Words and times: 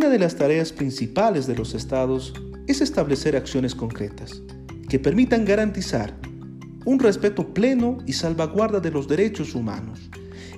Una 0.00 0.08
de 0.08 0.18
las 0.18 0.34
tareas 0.34 0.72
principales 0.72 1.46
de 1.46 1.54
los 1.54 1.74
estados 1.74 2.32
es 2.66 2.80
establecer 2.80 3.36
acciones 3.36 3.74
concretas 3.74 4.40
que 4.88 4.98
permitan 4.98 5.44
garantizar 5.44 6.18
un 6.86 6.98
respeto 6.98 7.52
pleno 7.52 7.98
y 8.06 8.14
salvaguarda 8.14 8.80
de 8.80 8.90
los 8.90 9.06
derechos 9.06 9.54
humanos, 9.54 10.08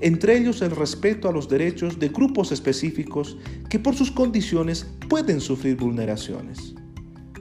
entre 0.01 0.39
ellos 0.39 0.63
el 0.63 0.71
respeto 0.71 1.29
a 1.29 1.33
los 1.33 1.49
derechos 1.49 1.99
de 1.99 2.11
grupos 2.11 2.53
específicos 2.53 3.37
que 3.69 3.81
por 3.81 3.97
sus 3.97 4.13
condiciones 4.13 4.87
pueden 5.09 5.41
sufrir 5.41 5.75
vulneraciones. 5.77 6.77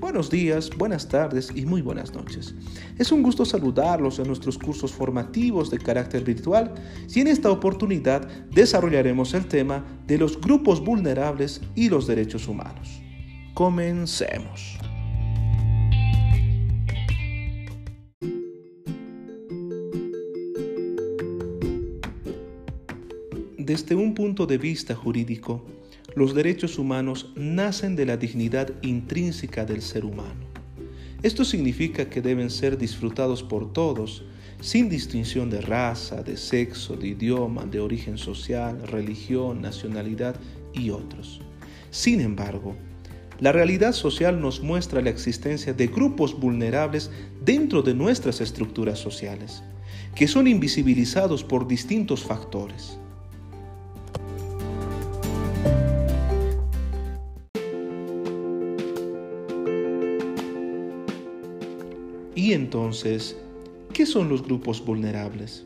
Buenos 0.02 0.32
días, 0.32 0.72
buenas 0.76 1.08
tardes 1.08 1.52
y 1.54 1.64
muy 1.68 1.84
buenas 1.84 2.12
noches. 2.12 2.56
Es 2.98 3.12
un 3.12 3.22
gusto 3.22 3.46
saludarlos 3.46 4.18
en 4.18 4.26
nuestros 4.26 4.58
cursos 4.58 4.92
formativos 4.92 5.70
de 5.70 5.78
carácter 5.78 6.24
virtual 6.24 6.74
y 7.08 7.20
en 7.20 7.28
esta 7.28 7.52
oportunidad 7.52 8.28
desarrollaremos 8.50 9.36
el 9.36 9.46
tema 9.46 9.86
de 10.08 10.18
los 10.18 10.42
grupos 10.42 10.84
vulnerables 10.84 11.62
y 11.76 11.88
los 11.88 12.08
derechos 12.08 12.48
humanos. 12.48 13.00
Comencemos. 13.54 14.80
Desde 23.60 23.94
un 23.94 24.16
punto 24.16 24.48
de 24.48 24.58
vista 24.58 24.96
jurídico, 24.96 25.64
los 26.16 26.36
derechos 26.36 26.78
humanos 26.78 27.32
nacen 27.36 27.96
de 27.96 28.06
la 28.06 28.18
dignidad 28.18 28.72
intrínseca 28.82 29.66
del 29.66 29.82
ser 29.82 30.06
humano. 30.06 30.46
Esto 31.24 31.46
significa 31.46 32.10
que 32.10 32.22
deben 32.22 32.50
ser 32.50 32.78
disfrutados 32.78 33.44
por 33.44 33.72
todos, 33.72 34.24
sin 34.60 34.90
distinción 34.90 35.50
de 35.50 35.62
raza, 35.62 36.24
de 36.24 36.38
sexo, 36.38 36.96
de 36.96 37.10
idioma, 37.10 37.66
de 37.66 37.80
origen 37.80 38.18
social, 38.18 38.82
religión, 38.88 39.62
nacionalidad 39.62 40.36
y 40.74 40.90
otros. 40.90 41.42
Sin 41.92 42.22
embargo, 42.22 42.76
la 43.40 43.52
realidad 43.52 43.94
social 43.94 44.40
nos 44.40 44.62
muestra 44.62 45.02
la 45.02 45.10
existencia 45.10 45.74
de 45.74 45.88
grupos 45.88 46.40
vulnerables 46.40 47.10
dentro 47.44 47.82
de 47.82 47.94
nuestras 47.94 48.40
estructuras 48.40 49.00
sociales, 49.00 49.64
que 50.16 50.28
son 50.28 50.48
invisibilizados 50.48 51.44
por 51.44 51.68
distintos 51.68 52.24
factores. 52.24 53.00
Y 62.36 62.54
entonces, 62.54 63.36
¿qué 63.94 64.06
son 64.06 64.30
los 64.30 64.44
grupos 64.44 64.84
vulnerables? 64.84 65.66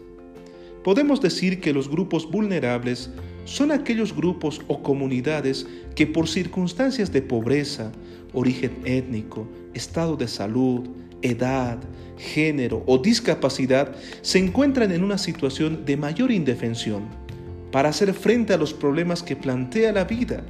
Podemos 0.84 1.22
decir 1.22 1.62
que 1.62 1.74
los 1.74 1.90
grupos 1.90 2.30
vulnerables 2.30 3.10
son 3.46 3.72
aquellos 3.72 4.16
grupos 4.16 4.62
o 4.68 4.82
comunidades 4.82 5.68
que 5.96 6.08
por 6.08 6.28
circunstancias 6.28 7.12
de 7.12 7.22
pobreza, 7.22 7.92
origen 8.34 8.82
étnico, 8.86 9.48
estado 9.74 10.16
de 10.16 10.28
salud, 10.28 10.88
edad, 11.22 11.80
género 12.18 12.84
o 12.86 12.98
discapacidad 12.98 13.96
se 14.22 14.40
encuentran 14.40 14.92
en 14.92 15.04
una 15.04 15.18
situación 15.18 15.86
de 15.86 15.98
mayor 15.98 16.32
indefensión 16.32 17.04
para 17.72 17.90
hacer 17.90 18.14
frente 18.14 18.54
a 18.54 18.58
los 18.58 18.74
problemas 18.74 19.22
que 19.22 19.36
plantea 19.36 19.92
la 19.92 20.06
vida 20.06 20.44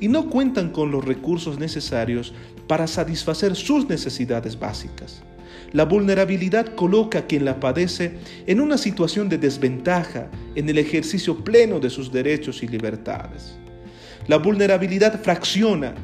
y 0.00 0.08
no 0.08 0.28
cuentan 0.28 0.70
con 0.70 0.90
los 0.90 1.04
recursos 1.04 1.58
necesarios 1.58 2.34
para 2.68 2.86
satisfacer 2.86 3.56
sus 3.56 3.88
necesidades 3.88 4.58
básicas. 4.58 5.22
La 5.72 5.84
vulnerabilidad 5.84 6.74
coloca 6.74 7.20
a 7.20 7.26
quien 7.26 7.44
la 7.44 7.60
padece 7.60 8.18
en 8.46 8.60
una 8.60 8.78
situación 8.78 9.28
de 9.28 9.38
desventaja 9.38 10.30
en 10.54 10.68
el 10.68 10.78
ejercicio 10.78 11.42
pleno 11.44 11.80
de 11.80 11.90
sus 11.90 12.12
derechos 12.12 12.62
y 12.62 12.68
libertades. 12.68 13.58
La 14.28 14.36
vulnerabilidad 14.36 15.20
fracciona 15.22 15.94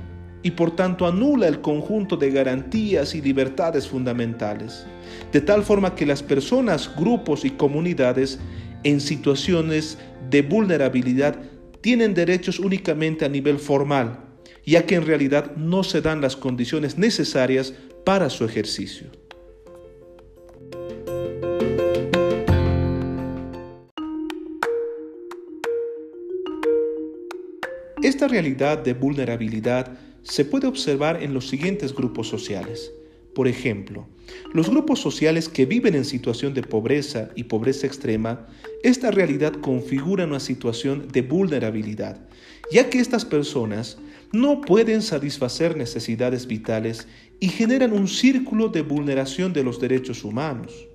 y 0.42 0.50
por 0.50 0.76
tanto 0.76 1.06
anula 1.06 1.48
el 1.48 1.60
conjunto 1.60 2.16
de 2.16 2.30
garantías 2.30 3.14
y 3.14 3.22
libertades 3.22 3.88
fundamentales, 3.88 4.84
de 5.32 5.40
tal 5.40 5.62
forma 5.62 5.94
que 5.94 6.04
las 6.04 6.22
personas, 6.22 6.90
grupos 6.96 7.44
y 7.46 7.50
comunidades 7.50 8.38
en 8.82 9.00
situaciones 9.00 9.96
de 10.28 10.42
vulnerabilidad 10.42 11.36
tienen 11.80 12.12
derechos 12.12 12.58
únicamente 12.58 13.24
a 13.24 13.28
nivel 13.28 13.58
formal, 13.58 14.23
ya 14.64 14.86
que 14.86 14.94
en 14.94 15.06
realidad 15.06 15.56
no 15.56 15.84
se 15.84 16.00
dan 16.00 16.20
las 16.20 16.36
condiciones 16.36 16.98
necesarias 16.98 17.74
para 18.04 18.30
su 18.30 18.44
ejercicio. 18.44 19.08
Esta 28.02 28.28
realidad 28.28 28.78
de 28.78 28.92
vulnerabilidad 28.92 29.98
se 30.22 30.44
puede 30.44 30.66
observar 30.66 31.22
en 31.22 31.32
los 31.32 31.48
siguientes 31.48 31.94
grupos 31.94 32.28
sociales. 32.28 32.92
Por 33.34 33.48
ejemplo, 33.48 34.06
los 34.52 34.70
grupos 34.70 35.00
sociales 35.00 35.48
que 35.48 35.66
viven 35.66 35.94
en 35.94 36.04
situación 36.04 36.54
de 36.54 36.62
pobreza 36.62 37.30
y 37.34 37.44
pobreza 37.44 37.86
extrema, 37.86 38.46
esta 38.82 39.10
realidad 39.10 39.52
configura 39.54 40.24
una 40.24 40.40
situación 40.40 41.08
de 41.12 41.22
vulnerabilidad, 41.22 42.20
ya 42.70 42.88
que 42.88 43.00
estas 43.00 43.24
personas 43.24 43.98
no 44.32 44.60
pueden 44.60 45.02
satisfacer 45.02 45.76
necesidades 45.76 46.46
vitales 46.46 47.06
y 47.40 47.48
generan 47.48 47.92
un 47.92 48.08
círculo 48.08 48.68
de 48.68 48.82
vulneración 48.82 49.52
de 49.52 49.64
los 49.64 49.80
derechos 49.80 50.24
humanos. 50.24 50.86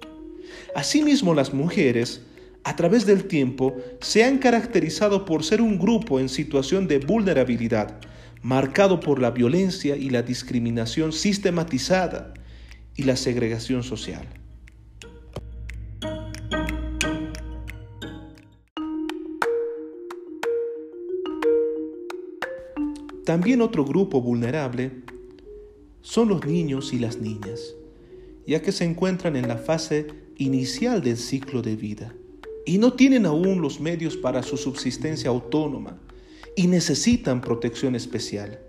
Asimismo, 0.76 1.34
las 1.34 1.54
mujeres 1.54 2.22
a 2.64 2.76
través 2.76 3.06
del 3.06 3.26
tiempo 3.26 3.78
se 4.02 4.24
han 4.24 4.38
caracterizado 4.38 5.26
por 5.26 5.44
ser 5.44 5.62
un 5.62 5.80
grupo 5.80 6.20
en 6.20 6.30
situación 6.30 6.88
de 6.88 7.00
vulnerabilidad, 7.00 8.00
marcado 8.42 9.00
por 9.00 9.22
la 9.22 9.32
violencia 9.32 9.96
y 9.96 10.10
la 10.10 10.22
discriminación 10.22 11.12
sistematizada 11.12 12.34
y 12.96 13.04
la 13.04 13.16
segregación 13.16 13.84
social. 13.84 14.28
También 23.26 23.62
otro 23.62 23.86
grupo 23.86 24.22
vulnerable 24.22 25.04
son 26.02 26.30
los 26.30 26.46
niños 26.46 26.94
y 26.94 27.00
las 27.00 27.20
niñas, 27.20 27.76
ya 28.48 28.62
que 28.62 28.72
se 28.72 28.86
encuentran 28.86 29.36
en 29.36 29.48
la 29.48 29.58
fase 29.58 30.08
inicial 30.38 31.04
del 31.04 31.18
ciclo 31.18 31.62
de 31.62 31.76
vida 31.76 32.16
y 32.66 32.80
no 32.80 32.94
tienen 32.94 33.28
aún 33.28 33.62
los 33.62 33.80
medios 33.80 34.18
para 34.18 34.42
su 34.42 34.58
subsistencia 34.58 35.30
autónoma 35.30 36.00
y 36.60 36.68
necesitan 36.68 37.40
protección 37.40 37.96
especial. 37.96 38.60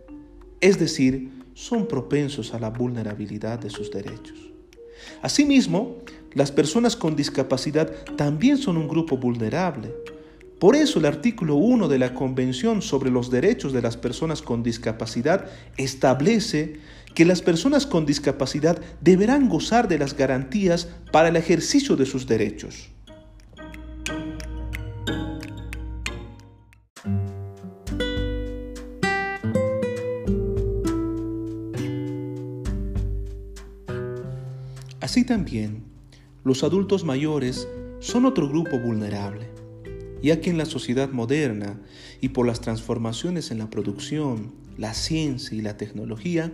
Es 0.61 0.79
decir, 0.79 1.29
son 1.55 1.89
propensos 1.89 2.55
a 2.55 2.61
la 2.61 2.71
vulnerabilidad 2.71 3.59
de 3.59 3.69
sus 3.69 3.91
derechos. 3.91 4.39
Asimismo, 5.23 5.97
las 6.35 6.53
personas 6.53 6.95
con 6.95 7.17
discapacidad 7.17 7.91
también 8.17 8.59
son 8.59 8.77
un 8.77 8.87
grupo 8.87 9.17
vulnerable. 9.17 9.93
Por 10.61 10.77
eso 10.77 11.01
el 11.01 11.05
artículo 11.05 11.57
1 11.57 11.89
de 11.89 11.99
la 11.99 12.15
Convención 12.15 12.81
sobre 12.81 13.11
los 13.11 13.29
Derechos 13.29 13.73
de 13.73 13.83
las 13.83 13.97
Personas 13.97 14.41
con 14.41 14.63
Discapacidad 14.63 15.51
establece 15.77 16.75
que 17.17 17.25
las 17.25 17.43
personas 17.43 17.87
con 17.87 18.07
discapacidad 18.07 18.81
deberán 19.01 19.49
gozar 19.49 19.89
de 19.89 19.99
las 19.99 20.17
garantías 20.17 20.87
para 21.11 21.31
el 21.31 21.35
ejercicio 21.35 21.97
de 21.97 22.07
sus 22.07 22.29
derechos. 22.29 22.91
Así 35.01 35.25
también, 35.25 35.85
los 36.45 36.63
adultos 36.63 37.05
mayores 37.05 37.67
son 38.01 38.27
otro 38.27 38.49
grupo 38.49 38.79
vulnerable, 38.79 39.49
ya 40.23 40.43
que 40.43 40.51
en 40.51 40.59
la 40.59 40.67
sociedad 40.67 41.09
moderna 41.09 41.81
y 42.21 42.31
por 42.31 42.47
las 42.47 42.61
transformaciones 42.61 43.51
en 43.51 43.59
la 43.59 43.71
producción, 43.71 44.53
la 44.77 44.93
ciencia 44.93 45.57
y 45.57 45.63
la 45.63 45.79
tecnología 45.79 46.53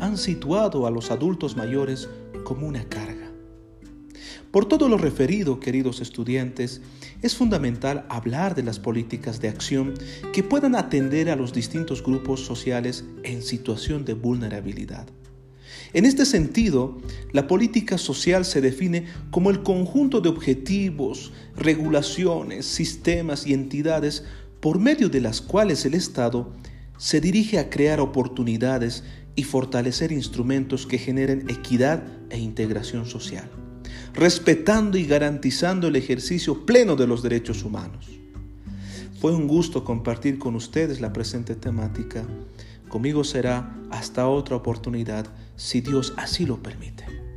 han 0.00 0.18
situado 0.18 0.86
a 0.86 0.90
los 0.90 1.10
adultos 1.10 1.56
mayores 1.56 2.10
como 2.44 2.66
una 2.66 2.84
carga. 2.84 3.32
Por 4.50 4.66
todo 4.66 4.90
lo 4.90 4.98
referido, 4.98 5.58
queridos 5.58 6.02
estudiantes, 6.02 6.82
es 7.22 7.36
fundamental 7.36 8.04
hablar 8.10 8.54
de 8.54 8.64
las 8.64 8.78
políticas 8.78 9.40
de 9.40 9.48
acción 9.48 9.94
que 10.34 10.42
puedan 10.42 10.74
atender 10.74 11.30
a 11.30 11.36
los 11.36 11.54
distintos 11.54 12.02
grupos 12.02 12.40
sociales 12.40 13.04
en 13.24 13.42
situación 13.42 14.04
de 14.04 14.12
vulnerabilidad. 14.12 15.06
En 15.92 16.04
este 16.04 16.26
sentido, 16.26 16.98
la 17.32 17.46
política 17.46 17.96
social 17.96 18.44
se 18.44 18.60
define 18.60 19.06
como 19.30 19.50
el 19.50 19.62
conjunto 19.62 20.20
de 20.20 20.28
objetivos, 20.28 21.32
regulaciones, 21.56 22.66
sistemas 22.66 23.46
y 23.46 23.54
entidades 23.54 24.24
por 24.60 24.78
medio 24.78 25.08
de 25.08 25.20
las 25.20 25.40
cuales 25.40 25.84
el 25.86 25.94
Estado 25.94 26.52
se 26.98 27.20
dirige 27.20 27.58
a 27.58 27.70
crear 27.70 28.00
oportunidades 28.00 29.04
y 29.34 29.44
fortalecer 29.44 30.10
instrumentos 30.12 30.86
que 30.86 30.98
generen 30.98 31.48
equidad 31.48 32.02
e 32.28 32.38
integración 32.38 33.06
social, 33.06 33.48
respetando 34.14 34.98
y 34.98 35.06
garantizando 35.06 35.86
el 35.86 35.96
ejercicio 35.96 36.66
pleno 36.66 36.96
de 36.96 37.06
los 37.06 37.22
derechos 37.22 37.62
humanos. 37.62 38.08
Fue 39.20 39.32
un 39.32 39.46
gusto 39.48 39.84
compartir 39.84 40.38
con 40.38 40.54
ustedes 40.54 41.00
la 41.00 41.12
presente 41.12 41.54
temática. 41.54 42.24
Conmigo 42.88 43.24
será 43.24 43.70
hasta 43.90 44.28
otra 44.28 44.56
oportunidad, 44.56 45.26
si 45.56 45.80
Dios 45.80 46.14
así 46.16 46.46
lo 46.46 46.62
permite. 46.62 47.27